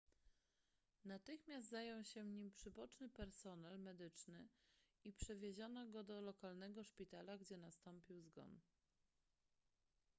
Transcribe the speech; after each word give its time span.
natychmiast 1.05 1.69
zajął 1.69 2.03
się 2.03 2.25
nim 2.25 2.51
przyboczny 2.51 3.09
personel 3.09 3.79
medyczny 3.79 4.47
i 5.03 5.13
przewieziono 5.13 5.87
go 5.89 6.03
do 6.03 6.21
lokalnego 6.21 6.83
szpitala 6.83 7.37
gdzie 7.37 7.57
nastąpił 7.57 8.21
zgon 8.21 8.59